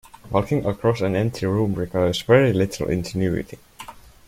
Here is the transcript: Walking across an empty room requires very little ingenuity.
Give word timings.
Walking 0.31 0.65
across 0.65 1.01
an 1.01 1.15
empty 1.15 1.45
room 1.45 1.75
requires 1.75 2.23
very 2.23 2.53
little 2.53 2.89
ingenuity. 2.89 3.59